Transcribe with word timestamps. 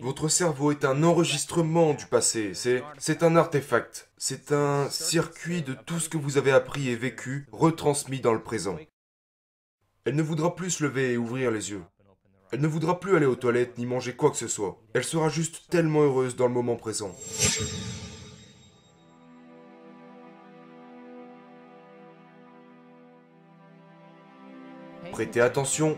Votre 0.00 0.28
cerveau 0.28 0.72
est 0.72 0.84
un 0.84 1.04
enregistrement 1.04 1.94
du 1.94 2.06
passé, 2.06 2.52
c'est, 2.52 3.22
un 3.22 3.36
artefact, 3.36 4.10
c'est 4.16 4.50
un 4.50 4.90
circuit 4.90 5.62
de 5.62 5.72
tout 5.72 6.00
ce 6.00 6.08
que 6.08 6.16
vous 6.16 6.36
avez 6.36 6.50
appris 6.50 6.88
et 6.88 6.96
vécu, 6.96 7.46
retransmis 7.52 8.18
dans 8.18 8.32
le 8.32 8.42
présent. 8.42 8.76
Elle 10.04 10.16
ne 10.16 10.22
voudra 10.22 10.56
plus 10.56 10.72
se 10.72 10.82
lever 10.82 11.12
et 11.12 11.16
ouvrir 11.16 11.52
les 11.52 11.70
yeux. 11.70 11.84
Elle 12.50 12.60
ne 12.60 12.66
voudra 12.66 12.98
plus 12.98 13.14
aller 13.14 13.24
aux 13.24 13.36
toilettes 13.36 13.78
ni 13.78 13.86
manger 13.86 14.16
quoi 14.16 14.32
que 14.32 14.36
ce 14.36 14.48
soit. 14.48 14.82
Elle 14.94 15.04
sera 15.04 15.28
juste 15.28 15.70
tellement 15.70 16.02
heureuse 16.02 16.34
dans 16.34 16.48
le 16.48 16.52
moment 16.52 16.74
présent. 16.74 17.14
Prêtez 25.12 25.40
attention, 25.40 25.96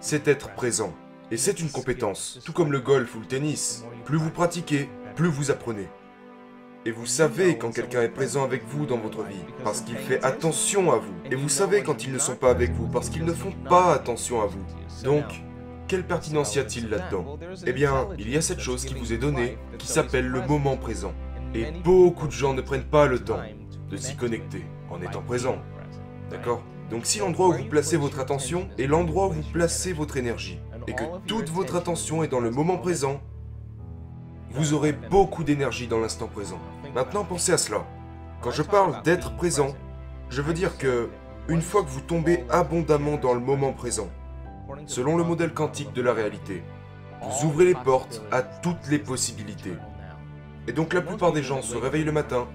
c'est 0.00 0.28
être 0.28 0.54
présent. 0.54 0.94
Et 1.32 1.38
c'est 1.38 1.60
une 1.60 1.70
compétence, 1.70 2.40
tout 2.44 2.52
comme 2.52 2.72
le 2.72 2.80
golf 2.80 3.14
ou 3.14 3.20
le 3.20 3.24
tennis. 3.24 3.86
Plus 4.04 4.18
vous 4.18 4.28
pratiquez, 4.28 4.90
plus 5.16 5.28
vous 5.28 5.50
apprenez. 5.50 5.88
Et 6.84 6.90
vous 6.90 7.06
savez 7.06 7.56
quand 7.56 7.70
quelqu'un 7.70 8.02
est 8.02 8.10
présent 8.10 8.44
avec 8.44 8.66
vous 8.66 8.84
dans 8.84 8.98
votre 8.98 9.22
vie, 9.22 9.42
parce 9.64 9.80
qu'il 9.80 9.96
fait 9.96 10.22
attention 10.22 10.92
à 10.92 10.96
vous. 10.96 11.14
Et 11.30 11.34
vous 11.34 11.48
savez 11.48 11.82
quand 11.82 12.04
ils 12.04 12.12
ne 12.12 12.18
sont 12.18 12.34
pas 12.34 12.50
avec 12.50 12.72
vous, 12.72 12.86
parce 12.86 13.08
qu'ils 13.08 13.24
ne 13.24 13.32
font 13.32 13.54
pas 13.66 13.94
attention 13.94 14.42
à 14.42 14.46
vous. 14.46 14.62
Donc, 15.04 15.24
quelle 15.88 16.06
pertinence 16.06 16.54
y 16.54 16.58
a-t-il 16.58 16.90
là-dedans? 16.90 17.38
Eh 17.64 17.72
bien, 17.72 18.08
il 18.18 18.28
y 18.28 18.36
a 18.36 18.42
cette 18.42 18.60
chose 18.60 18.84
qui 18.84 18.92
vous 18.92 19.14
est 19.14 19.18
donnée, 19.18 19.56
qui 19.78 19.86
s'appelle 19.86 20.28
le 20.28 20.46
moment 20.46 20.76
présent. 20.76 21.14
Et 21.54 21.64
beaucoup 21.82 22.26
de 22.26 22.32
gens 22.32 22.52
ne 22.52 22.60
prennent 22.60 22.84
pas 22.84 23.06
le 23.06 23.20
temps 23.20 23.40
de 23.90 23.96
s'y 23.96 24.16
connecter 24.16 24.66
en 24.90 25.00
étant 25.00 25.22
présent. 25.22 25.56
D'accord? 26.28 26.62
Donc 26.90 27.06
si 27.06 27.20
l'endroit 27.20 27.48
où 27.48 27.52
vous 27.54 27.64
placez 27.64 27.96
votre 27.96 28.20
attention 28.20 28.68
est 28.76 28.86
l'endroit 28.86 29.28
où 29.28 29.32
vous 29.32 29.50
placez 29.50 29.94
votre 29.94 30.18
énergie, 30.18 30.60
et 30.86 30.94
que 30.94 31.04
toute 31.26 31.48
votre 31.50 31.76
attention 31.76 32.22
est 32.22 32.28
dans 32.28 32.40
le 32.40 32.50
moment 32.50 32.78
présent, 32.78 33.20
vous 34.50 34.74
aurez 34.74 34.92
beaucoup 34.92 35.44
d'énergie 35.44 35.86
dans 35.86 35.98
l'instant 35.98 36.26
présent. 36.26 36.58
Maintenant, 36.94 37.24
pensez 37.24 37.52
à 37.52 37.58
cela. 37.58 37.84
Quand 38.42 38.50
je 38.50 38.62
parle 38.62 39.02
d'être 39.02 39.34
présent, 39.36 39.74
je 40.28 40.42
veux 40.42 40.52
dire 40.52 40.76
que, 40.76 41.08
une 41.48 41.62
fois 41.62 41.82
que 41.82 41.88
vous 41.88 42.00
tombez 42.00 42.44
abondamment 42.50 43.16
dans 43.16 43.34
le 43.34 43.40
moment 43.40 43.72
présent, 43.72 44.08
selon 44.86 45.16
le 45.16 45.24
modèle 45.24 45.54
quantique 45.54 45.92
de 45.92 46.02
la 46.02 46.12
réalité, 46.12 46.62
vous 47.22 47.46
ouvrez 47.46 47.64
les 47.66 47.74
portes 47.74 48.22
à 48.30 48.42
toutes 48.42 48.88
les 48.90 48.98
possibilités. 48.98 49.74
Et 50.66 50.72
donc 50.72 50.92
la 50.92 51.00
plupart 51.00 51.32
des 51.32 51.42
gens 51.42 51.62
se 51.62 51.76
réveillent 51.76 52.04
le 52.04 52.12
matin 52.12 52.46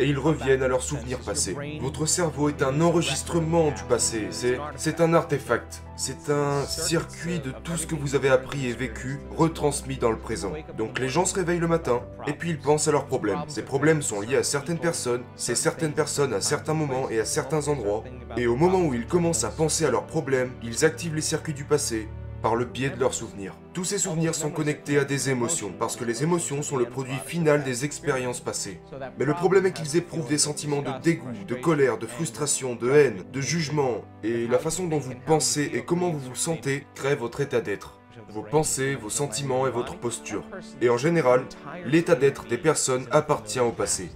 et 0.00 0.06
ils 0.06 0.18
reviennent 0.18 0.62
à 0.62 0.68
leurs 0.68 0.82
souvenirs 0.82 1.18
passés. 1.18 1.56
Votre 1.80 2.06
cerveau 2.06 2.48
est 2.48 2.62
un 2.62 2.80
enregistrement 2.80 3.70
du 3.70 3.82
passé, 3.88 4.28
c'est 4.76 5.00
un 5.00 5.14
artefact, 5.14 5.82
c'est 5.96 6.30
un 6.30 6.64
circuit 6.64 7.38
de 7.38 7.52
tout 7.62 7.76
ce 7.76 7.86
que 7.86 7.94
vous 7.94 8.14
avez 8.14 8.30
appris 8.30 8.66
et 8.66 8.72
vécu, 8.72 9.20
retransmis 9.36 9.98
dans 9.98 10.10
le 10.10 10.18
présent. 10.18 10.52
Donc 10.78 10.98
les 10.98 11.08
gens 11.08 11.26
se 11.26 11.34
réveillent 11.34 11.60
le 11.60 11.68
matin, 11.68 12.00
et 12.26 12.32
puis 12.32 12.50
ils 12.50 12.58
pensent 12.58 12.88
à 12.88 12.92
leurs 12.92 13.06
problèmes. 13.06 13.40
Ces 13.48 13.62
problèmes 13.62 14.02
sont 14.02 14.20
liés 14.20 14.36
à 14.36 14.42
certaines 14.42 14.78
personnes, 14.78 15.22
c'est 15.36 15.54
certaines 15.54 15.92
personnes 15.92 16.32
à 16.32 16.40
certains 16.40 16.74
moments 16.74 17.10
et 17.10 17.20
à 17.20 17.24
certains 17.24 17.68
endroits, 17.68 18.02
et 18.36 18.46
au 18.46 18.56
moment 18.56 18.80
où 18.80 18.94
ils 18.94 19.06
commencent 19.06 19.44
à 19.44 19.50
penser 19.50 19.84
à 19.84 19.90
leurs 19.90 20.06
problèmes, 20.06 20.52
ils 20.62 20.84
activent 20.84 21.14
les 21.14 21.20
circuits 21.20 21.54
du 21.54 21.64
passé, 21.64 22.08
par 22.42 22.56
le 22.56 22.64
biais 22.64 22.90
de 22.90 22.98
leurs 22.98 23.14
souvenirs. 23.14 23.54
Tous 23.72 23.84
ces 23.84 23.98
souvenirs 23.98 24.34
sont 24.34 24.50
connectés 24.50 24.98
à 24.98 25.04
des 25.04 25.30
émotions, 25.30 25.72
parce 25.78 25.96
que 25.96 26.04
les 26.04 26.22
émotions 26.22 26.62
sont 26.62 26.76
le 26.76 26.86
produit 26.86 27.18
final 27.26 27.62
des 27.62 27.84
expériences 27.84 28.40
passées. 28.40 28.80
Mais 29.18 29.24
le 29.24 29.34
problème 29.34 29.66
est 29.66 29.72
qu'ils 29.72 29.96
éprouvent 29.96 30.28
des 30.28 30.38
sentiments 30.38 30.82
de 30.82 30.90
dégoût, 31.02 31.28
de 31.46 31.54
colère, 31.54 31.98
de 31.98 32.06
frustration, 32.06 32.74
de 32.74 32.90
haine, 32.90 33.24
de 33.32 33.40
jugement, 33.40 34.02
et 34.22 34.46
la 34.46 34.58
façon 34.58 34.86
dont 34.86 34.98
vous 34.98 35.14
pensez 35.26 35.70
et 35.74 35.84
comment 35.84 36.10
vous 36.10 36.18
vous 36.18 36.34
sentez 36.34 36.86
crée 36.94 37.14
votre 37.14 37.40
état 37.40 37.60
d'être. 37.60 38.00
Vos 38.30 38.42
pensées, 38.42 38.94
vos 38.94 39.10
sentiments 39.10 39.66
et 39.66 39.70
votre 39.70 39.96
posture. 39.96 40.44
Et 40.80 40.88
en 40.88 40.96
général, 40.96 41.44
l'état 41.84 42.14
d'être 42.14 42.46
des 42.46 42.58
personnes 42.58 43.06
appartient 43.10 43.60
au 43.60 43.72
passé. 43.72 44.10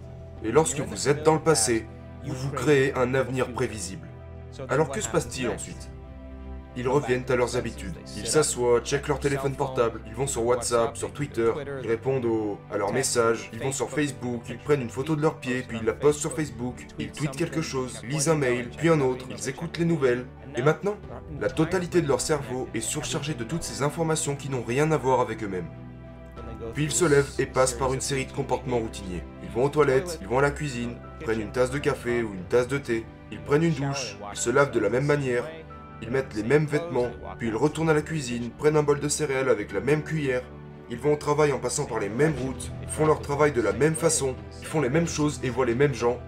Et 0.44 0.52
lorsque 0.52 0.80
vous 0.80 1.08
êtes 1.08 1.22
dans 1.22 1.34
le 1.34 1.40
passé, 1.40 1.86
vous 2.24 2.34
vous 2.34 2.50
créez 2.50 2.94
un 2.94 3.14
avenir 3.14 3.52
prévisible. 3.52 4.08
Alors 4.68 4.90
que 4.90 5.00
se 5.00 5.08
passe-t-il 5.08 5.48
ensuite? 5.48 5.90
Ils 6.76 6.88
reviennent 6.88 7.24
à 7.28 7.36
leurs 7.36 7.56
habitudes. 7.56 7.94
Ils 8.16 8.26
s'assoient, 8.26 8.80
checkent 8.80 9.08
leur 9.08 9.18
téléphone 9.18 9.54
portable, 9.54 10.00
ils 10.06 10.14
vont 10.14 10.26
sur 10.26 10.44
WhatsApp, 10.44 10.96
sur 10.96 11.12
Twitter, 11.12 11.52
ils 11.82 11.88
répondent 11.88 12.26
à 12.72 12.76
leurs 12.76 12.92
messages, 12.92 13.50
ils 13.52 13.60
vont 13.60 13.72
sur 13.72 13.90
Facebook, 13.90 14.42
ils 14.48 14.58
prennent 14.58 14.82
une 14.82 14.90
photo 14.90 15.16
de 15.16 15.22
leurs 15.22 15.38
pieds, 15.38 15.64
puis 15.66 15.78
ils 15.80 15.86
la 15.86 15.92
postent 15.92 16.20
sur 16.20 16.34
Facebook, 16.34 16.86
ils 16.98 17.12
tweetent 17.12 17.36
quelque 17.36 17.62
chose, 17.62 18.00
lisent 18.04 18.28
un 18.28 18.34
mail, 18.34 18.70
puis 18.76 18.88
un 18.88 19.00
autre, 19.00 19.26
ils 19.30 19.48
écoutent 19.48 19.78
les 19.78 19.84
nouvelles. 19.84 20.26
Et 20.56 20.62
maintenant, 20.62 20.96
la 21.40 21.50
totalité 21.50 22.00
de 22.00 22.08
leur 22.08 22.20
cerveau 22.20 22.68
est 22.74 22.80
surchargée 22.80 23.34
de 23.34 23.44
toutes 23.44 23.64
ces 23.64 23.82
informations 23.82 24.36
qui 24.36 24.48
n'ont 24.48 24.62
rien 24.62 24.92
à 24.92 24.96
voir 24.96 25.20
avec 25.20 25.42
eux-mêmes. 25.42 25.68
Puis 26.72 26.84
ils 26.84 26.92
se 26.92 27.04
lèvent 27.04 27.30
et 27.38 27.46
passent 27.46 27.72
par 27.72 27.92
une 27.92 28.00
série 28.00 28.26
de 28.26 28.32
comportements 28.32 28.78
routiniers. 28.78 29.22
Ils 29.42 29.50
vont 29.50 29.64
aux 29.64 29.68
toilettes, 29.68 30.18
ils 30.22 30.28
vont 30.28 30.38
à 30.38 30.42
la 30.42 30.50
cuisine, 30.50 30.96
prennent 31.20 31.40
une 31.40 31.52
tasse 31.52 31.70
de 31.70 31.78
café 31.78 32.22
ou 32.22 32.32
une 32.32 32.44
tasse 32.44 32.68
de 32.68 32.78
thé, 32.78 33.04
ils 33.30 33.40
prennent 33.40 33.64
une 33.64 33.74
douche, 33.74 34.16
ils 34.32 34.38
se 34.38 34.50
lavent 34.50 34.70
de 34.70 34.80
la 34.80 34.90
même 34.90 35.06
manière, 35.06 35.44
ils 36.04 36.10
mettent 36.10 36.34
les 36.34 36.42
mêmes 36.42 36.66
vêtements, 36.66 37.08
puis 37.38 37.48
ils 37.48 37.56
retournent 37.56 37.88
à 37.88 37.94
la 37.94 38.02
cuisine, 38.02 38.50
prennent 38.50 38.76
un 38.76 38.82
bol 38.82 39.00
de 39.00 39.08
céréales 39.08 39.48
avec 39.48 39.72
la 39.72 39.80
même 39.80 40.02
cuillère. 40.02 40.42
Ils 40.90 40.98
vont 40.98 41.14
au 41.14 41.16
travail 41.16 41.52
en 41.52 41.58
passant 41.58 41.86
par 41.86 41.98
les 41.98 42.10
mêmes 42.10 42.34
routes, 42.42 42.70
font 42.88 43.06
leur 43.06 43.20
travail 43.20 43.52
de 43.52 43.62
la 43.62 43.72
même 43.72 43.94
façon, 43.94 44.34
font 44.62 44.82
les 44.82 44.90
mêmes 44.90 45.08
choses 45.08 45.40
et 45.42 45.48
voient 45.48 45.64
les 45.64 45.74
mêmes 45.74 45.94
gens, 45.94 46.18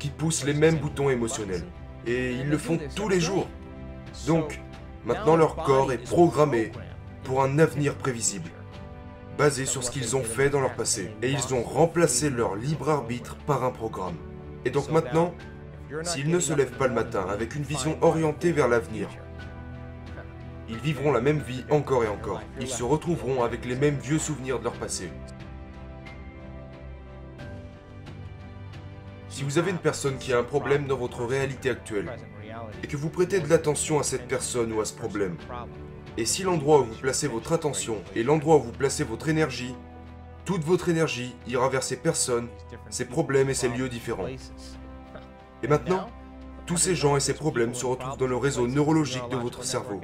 qui 0.00 0.08
poussent 0.08 0.44
les 0.44 0.54
mêmes 0.54 0.76
boutons 0.76 1.08
émotionnels. 1.08 1.64
Et 2.04 2.32
ils 2.32 2.50
le 2.50 2.58
font 2.58 2.78
tous 2.96 3.08
les 3.08 3.20
jours. 3.20 3.46
Donc, 4.26 4.60
maintenant 5.04 5.36
leur 5.36 5.54
corps 5.54 5.92
est 5.92 6.02
programmé 6.02 6.72
pour 7.22 7.42
un 7.44 7.60
avenir 7.60 7.94
prévisible, 7.94 8.50
basé 9.38 9.66
sur 9.66 9.84
ce 9.84 9.92
qu'ils 9.92 10.16
ont 10.16 10.24
fait 10.24 10.50
dans 10.50 10.60
leur 10.60 10.74
passé. 10.74 11.12
Et 11.22 11.30
ils 11.30 11.54
ont 11.54 11.62
remplacé 11.62 12.28
leur 12.28 12.56
libre 12.56 12.90
arbitre 12.90 13.36
par 13.46 13.62
un 13.62 13.70
programme. 13.70 14.16
Et 14.64 14.70
donc 14.70 14.90
maintenant, 14.90 15.32
S'ils 16.02 16.30
ne 16.30 16.40
se 16.40 16.52
lèvent 16.52 16.76
pas 16.76 16.88
le 16.88 16.94
matin 16.94 17.26
avec 17.28 17.54
une 17.54 17.62
vision 17.62 17.96
orientée 18.00 18.52
vers 18.52 18.68
l'avenir, 18.68 19.08
ils 20.68 20.78
vivront 20.78 21.12
la 21.12 21.20
même 21.20 21.38
vie 21.38 21.64
encore 21.70 22.04
et 22.04 22.08
encore. 22.08 22.42
Ils 22.60 22.68
se 22.68 22.82
retrouveront 22.82 23.44
avec 23.44 23.64
les 23.64 23.76
mêmes 23.76 23.98
vieux 23.98 24.18
souvenirs 24.18 24.58
de 24.58 24.64
leur 24.64 24.72
passé. 24.72 25.10
Si 29.28 29.44
vous 29.44 29.58
avez 29.58 29.70
une 29.70 29.78
personne 29.78 30.18
qui 30.18 30.32
a 30.32 30.38
un 30.38 30.42
problème 30.42 30.86
dans 30.86 30.96
votre 30.96 31.24
réalité 31.24 31.70
actuelle, 31.70 32.10
et 32.82 32.86
que 32.86 32.96
vous 32.96 33.10
prêtez 33.10 33.38
de 33.38 33.48
l'attention 33.48 34.00
à 34.00 34.02
cette 34.02 34.26
personne 34.26 34.72
ou 34.72 34.80
à 34.80 34.84
ce 34.84 34.94
problème, 34.94 35.36
et 36.16 36.24
si 36.24 36.42
l'endroit 36.42 36.80
où 36.80 36.84
vous 36.84 36.94
placez 36.94 37.28
votre 37.28 37.52
attention 37.52 38.02
et 38.14 38.22
l'endroit 38.22 38.56
où 38.56 38.62
vous 38.62 38.72
placez 38.72 39.04
votre 39.04 39.28
énergie, 39.28 39.74
toute 40.46 40.64
votre 40.64 40.88
énergie 40.88 41.36
ira 41.46 41.68
vers 41.68 41.82
ces 41.82 41.96
personnes, 41.96 42.48
ces 42.88 43.04
problèmes 43.04 43.50
et 43.50 43.54
ces 43.54 43.68
lieux 43.68 43.88
différents. 43.88 44.26
Et 45.62 45.68
maintenant, 45.68 46.08
tous 46.66 46.76
ces 46.76 46.94
gens 46.94 47.16
et 47.16 47.20
ces 47.20 47.34
problèmes 47.34 47.74
se 47.74 47.86
retrouvent 47.86 48.18
dans 48.18 48.26
le 48.26 48.36
réseau 48.36 48.66
neurologique 48.66 49.28
de 49.30 49.36
votre 49.36 49.64
cerveau, 49.64 50.00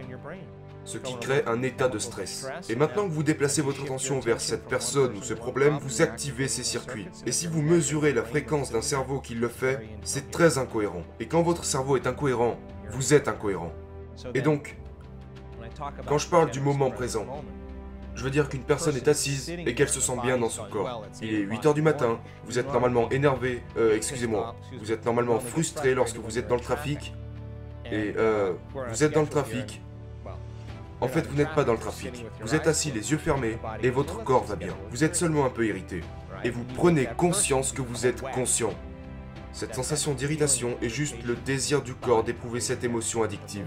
ce 0.84 0.96
qui 0.96 1.18
crée 1.18 1.42
un 1.46 1.62
état 1.62 1.88
de 1.88 1.98
stress. 1.98 2.48
Et 2.68 2.76
maintenant 2.76 3.06
que 3.06 3.12
vous 3.12 3.22
déplacez 3.22 3.62
votre 3.62 3.82
attention 3.82 4.20
vers 4.20 4.40
cette 4.40 4.66
personne 4.66 5.16
ou 5.16 5.22
ce 5.22 5.34
problème, 5.34 5.78
vous 5.82 6.02
activez 6.02 6.48
ces 6.48 6.62
circuits. 6.62 7.08
Et 7.26 7.32
si 7.32 7.46
vous 7.46 7.62
mesurez 7.62 8.12
la 8.12 8.22
fréquence 8.22 8.70
d'un 8.70 8.82
cerveau 8.82 9.20
qui 9.20 9.34
le 9.34 9.48
fait, 9.48 9.80
c'est 10.02 10.30
très 10.30 10.58
incohérent. 10.58 11.02
Et 11.20 11.26
quand 11.26 11.42
votre 11.42 11.64
cerveau 11.64 11.96
est 11.96 12.06
incohérent, 12.06 12.56
vous 12.90 13.12
êtes 13.12 13.28
incohérent. 13.28 13.72
Et 14.34 14.40
donc, 14.40 14.76
quand 16.06 16.18
je 16.18 16.28
parle 16.28 16.50
du 16.50 16.60
moment 16.60 16.90
présent, 16.90 17.26
je 18.14 18.24
veux 18.24 18.30
dire 18.30 18.48
qu'une 18.48 18.62
personne 18.62 18.96
est 18.96 19.08
assise 19.08 19.50
et 19.50 19.74
qu'elle 19.74 19.88
se 19.88 20.00
sent 20.00 20.16
bien 20.22 20.38
dans 20.38 20.50
son 20.50 20.64
corps. 20.64 21.04
Il 21.22 21.34
est 21.34 21.44
8h 21.44 21.74
du 21.74 21.82
matin, 21.82 22.20
vous 22.44 22.58
êtes 22.58 22.72
normalement 22.72 23.10
énervé, 23.10 23.62
euh, 23.76 23.96
excusez-moi, 23.96 24.54
vous 24.80 24.92
êtes 24.92 25.04
normalement 25.04 25.40
frustré 25.40 25.94
lorsque 25.94 26.18
vous 26.18 26.38
êtes 26.38 26.48
dans 26.48 26.56
le 26.56 26.60
trafic, 26.60 27.14
et 27.90 28.14
euh, 28.16 28.52
vous 28.90 29.04
êtes 29.04 29.12
dans 29.12 29.22
le 29.22 29.28
trafic. 29.28 29.82
En 31.00 31.08
fait, 31.08 31.26
vous 31.26 31.34
n'êtes 31.34 31.52
pas 31.54 31.64
dans 31.64 31.72
le 31.72 31.80
trafic. 31.80 32.24
Vous 32.40 32.54
êtes 32.54 32.68
assis 32.68 32.92
les 32.92 33.10
yeux 33.10 33.18
fermés 33.18 33.58
et 33.82 33.90
votre 33.90 34.22
corps 34.22 34.44
va 34.44 34.54
bien. 34.54 34.74
Vous 34.90 35.02
êtes 35.02 35.16
seulement 35.16 35.44
un 35.44 35.50
peu 35.50 35.66
irrité. 35.66 36.00
Et 36.44 36.50
vous 36.50 36.64
prenez 36.76 37.08
conscience 37.16 37.72
que 37.72 37.82
vous 37.82 38.06
êtes 38.06 38.22
conscient. 38.22 38.72
Cette 39.52 39.74
sensation 39.74 40.14
d'irritation 40.14 40.76
est 40.80 40.88
juste 40.88 41.22
le 41.24 41.34
désir 41.34 41.82
du 41.82 41.94
corps 41.94 42.22
d'éprouver 42.22 42.60
cette 42.60 42.84
émotion 42.84 43.22
addictive. 43.22 43.66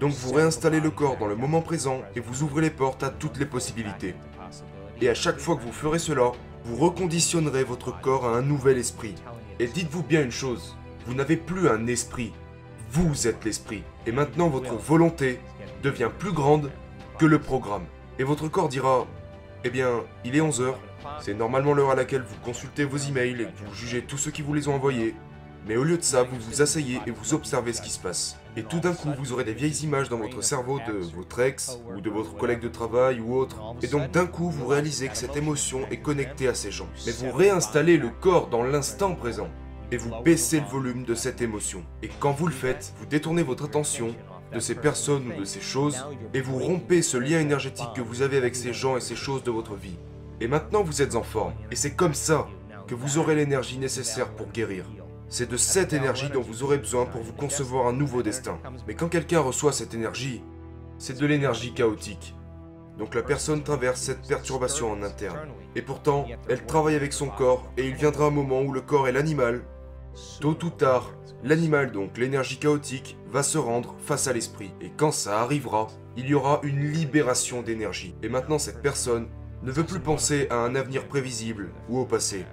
Donc 0.00 0.12
vous 0.12 0.32
réinstallez 0.32 0.80
le 0.80 0.90
corps 0.90 1.16
dans 1.16 1.26
le 1.26 1.36
moment 1.36 1.62
présent 1.62 2.02
et 2.14 2.20
vous 2.20 2.42
ouvrez 2.42 2.62
les 2.62 2.70
portes 2.70 3.02
à 3.02 3.10
toutes 3.10 3.38
les 3.38 3.46
possibilités. 3.46 4.14
Et 5.00 5.08
à 5.08 5.14
chaque 5.14 5.38
fois 5.38 5.56
que 5.56 5.62
vous 5.62 5.72
ferez 5.72 5.98
cela, 5.98 6.32
vous 6.64 6.76
reconditionnerez 6.76 7.64
votre 7.64 7.98
corps 8.00 8.26
à 8.26 8.36
un 8.36 8.42
nouvel 8.42 8.78
esprit. 8.78 9.14
Et 9.58 9.66
dites-vous 9.66 10.02
bien 10.02 10.22
une 10.22 10.30
chose, 10.30 10.76
vous 11.06 11.14
n'avez 11.14 11.36
plus 11.36 11.68
un 11.68 11.86
esprit, 11.86 12.32
vous 12.90 13.26
êtes 13.26 13.44
l'esprit. 13.44 13.82
Et 14.06 14.12
maintenant 14.12 14.48
votre 14.48 14.74
volonté 14.74 15.40
devient 15.82 16.10
plus 16.18 16.32
grande 16.32 16.70
que 17.18 17.26
le 17.26 17.38
programme. 17.38 17.84
Et 18.18 18.24
votre 18.24 18.48
corps 18.48 18.68
dira, 18.68 19.06
eh 19.64 19.70
bien, 19.70 20.02
il 20.24 20.36
est 20.36 20.40
11h, 20.40 20.74
c'est 21.20 21.34
normalement 21.34 21.72
l'heure 21.72 21.90
à 21.90 21.94
laquelle 21.94 22.22
vous 22.22 22.36
consultez 22.44 22.84
vos 22.84 22.98
emails 22.98 23.42
et 23.42 23.44
vous 23.44 23.74
jugez 23.74 24.02
tous 24.02 24.18
ceux 24.18 24.30
qui 24.30 24.42
vous 24.42 24.54
les 24.54 24.68
ont 24.68 24.74
envoyés. 24.74 25.14
Mais 25.66 25.76
au 25.76 25.84
lieu 25.84 25.96
de 25.96 26.02
ça, 26.02 26.22
vous 26.22 26.36
vous 26.38 26.62
asseyez 26.62 27.00
et 27.06 27.10
vous 27.10 27.34
observez 27.34 27.72
ce 27.72 27.82
qui 27.82 27.90
se 27.90 27.98
passe. 27.98 28.38
Et 28.56 28.62
tout 28.62 28.80
d'un 28.80 28.94
coup, 28.94 29.10
vous 29.18 29.32
aurez 29.32 29.44
des 29.44 29.52
vieilles 29.52 29.84
images 29.84 30.08
dans 30.08 30.16
votre 30.16 30.42
cerveau 30.42 30.80
de 30.86 30.92
votre 31.14 31.40
ex, 31.40 31.78
ou 31.94 32.00
de 32.00 32.08
votre 32.08 32.36
collègue 32.36 32.60
de 32.60 32.68
travail, 32.68 33.20
ou 33.20 33.36
autre. 33.36 33.58
Et 33.82 33.86
donc 33.86 34.10
d'un 34.10 34.26
coup, 34.26 34.50
vous 34.50 34.66
réalisez 34.66 35.08
que 35.08 35.16
cette 35.16 35.36
émotion 35.36 35.80
est 35.90 35.98
connectée 35.98 36.48
à 36.48 36.54
ces 36.54 36.70
gens. 36.70 36.88
Mais 37.04 37.12
vous 37.12 37.30
réinstallez 37.32 37.98
le 37.98 38.08
corps 38.08 38.48
dans 38.48 38.62
l'instant 38.62 39.14
présent. 39.14 39.48
Et 39.92 39.98
vous 39.98 40.10
baissez 40.24 40.60
le 40.60 40.66
volume 40.66 41.04
de 41.04 41.14
cette 41.14 41.42
émotion. 41.42 41.84
Et 42.02 42.08
quand 42.18 42.32
vous 42.32 42.46
le 42.46 42.52
faites, 42.52 42.94
vous 42.98 43.06
détournez 43.06 43.42
votre 43.42 43.66
attention 43.66 44.14
de 44.52 44.60
ces 44.60 44.74
personnes 44.74 45.30
ou 45.30 45.40
de 45.40 45.44
ces 45.44 45.60
choses, 45.60 46.06
et 46.32 46.40
vous 46.40 46.58
rompez 46.58 47.02
ce 47.02 47.18
lien 47.18 47.40
énergétique 47.40 47.92
que 47.94 48.00
vous 48.00 48.22
avez 48.22 48.38
avec 48.38 48.56
ces 48.56 48.72
gens 48.72 48.96
et 48.96 49.00
ces 49.00 49.16
choses 49.16 49.42
de 49.42 49.50
votre 49.50 49.74
vie. 49.74 49.98
Et 50.40 50.48
maintenant 50.48 50.82
vous 50.82 51.02
êtes 51.02 51.14
en 51.14 51.22
forme, 51.22 51.52
et 51.70 51.76
c'est 51.76 51.94
comme 51.94 52.14
ça 52.14 52.46
que 52.86 52.94
vous 52.94 53.18
aurez 53.18 53.34
l'énergie 53.34 53.78
nécessaire 53.78 54.30
pour 54.30 54.48
guérir. 54.48 54.84
C'est 55.28 55.50
de 55.50 55.56
cette 55.56 55.92
énergie 55.92 56.30
dont 56.30 56.40
vous 56.40 56.62
aurez 56.62 56.78
besoin 56.78 57.04
pour 57.04 57.22
vous 57.22 57.32
concevoir 57.32 57.88
un 57.88 57.92
nouveau 57.92 58.22
destin. 58.22 58.58
Mais 58.86 58.94
quand 58.94 59.08
quelqu'un 59.08 59.40
reçoit 59.40 59.72
cette 59.72 59.94
énergie, 59.94 60.42
c'est 60.98 61.18
de 61.18 61.26
l'énergie 61.26 61.74
chaotique. 61.74 62.34
Donc 62.96 63.14
la 63.14 63.22
personne 63.22 63.62
traverse 63.62 64.00
cette 64.00 64.26
perturbation 64.26 64.90
en 64.90 65.02
interne. 65.02 65.38
Et 65.74 65.82
pourtant, 65.82 66.26
elle 66.48 66.64
travaille 66.64 66.94
avec 66.94 67.12
son 67.12 67.28
corps, 67.28 67.70
et 67.76 67.86
il 67.86 67.94
viendra 67.94 68.26
un 68.26 68.30
moment 68.30 68.62
où 68.62 68.72
le 68.72 68.80
corps 68.80 69.08
est 69.08 69.12
l'animal. 69.12 69.62
Tôt 70.40 70.56
ou 70.62 70.70
tard, 70.70 71.12
l'animal, 71.44 71.92
donc 71.92 72.16
l'énergie 72.16 72.58
chaotique, 72.58 73.18
va 73.28 73.42
se 73.42 73.58
rendre 73.58 73.94
face 73.98 74.28
à 74.28 74.32
l'esprit. 74.32 74.72
Et 74.80 74.90
quand 74.96 75.12
ça 75.12 75.40
arrivera, 75.40 75.88
il 76.16 76.26
y 76.26 76.34
aura 76.34 76.60
une 76.62 76.90
libération 76.90 77.60
d'énergie. 77.60 78.14
Et 78.22 78.30
maintenant, 78.30 78.58
cette 78.58 78.80
personne 78.80 79.28
ne 79.62 79.72
veut 79.72 79.84
plus 79.84 80.00
penser 80.00 80.46
à 80.48 80.56
un 80.56 80.74
avenir 80.74 81.06
prévisible 81.08 81.70
ou 81.90 81.98
au 81.98 82.06
passé. 82.06 82.46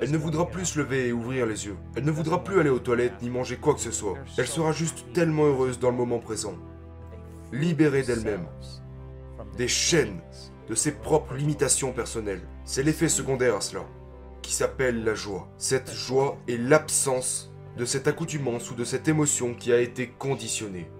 Elle 0.00 0.12
ne 0.12 0.16
voudra 0.16 0.48
plus 0.48 0.64
se 0.64 0.78
lever 0.78 1.08
et 1.08 1.12
ouvrir 1.12 1.44
les 1.44 1.66
yeux. 1.66 1.76
Elle 1.94 2.04
ne 2.04 2.10
voudra 2.10 2.42
plus 2.42 2.58
aller 2.58 2.70
aux 2.70 2.78
toilettes 2.78 3.20
ni 3.20 3.28
manger 3.28 3.56
quoi 3.56 3.74
que 3.74 3.80
ce 3.80 3.90
soit. 3.90 4.14
Elle 4.38 4.46
sera 4.46 4.72
juste 4.72 5.12
tellement 5.12 5.44
heureuse 5.44 5.78
dans 5.78 5.90
le 5.90 5.96
moment 5.96 6.20
présent. 6.20 6.54
Libérée 7.52 8.02
d'elle-même. 8.02 8.46
Des 9.58 9.68
chaînes, 9.68 10.20
de 10.70 10.74
ses 10.74 10.92
propres 10.92 11.34
limitations 11.34 11.92
personnelles. 11.92 12.40
C'est 12.64 12.82
l'effet 12.82 13.10
secondaire 13.10 13.56
à 13.56 13.60
cela, 13.60 13.84
qui 14.40 14.54
s'appelle 14.54 15.04
la 15.04 15.14
joie. 15.14 15.48
Cette 15.58 15.92
joie 15.92 16.38
est 16.48 16.56
l'absence 16.56 17.52
de 17.76 17.84
cette 17.84 18.08
accoutumance 18.08 18.70
ou 18.70 18.74
de 18.74 18.84
cette 18.84 19.06
émotion 19.06 19.54
qui 19.54 19.70
a 19.70 19.80
été 19.80 20.08
conditionnée. 20.08 20.90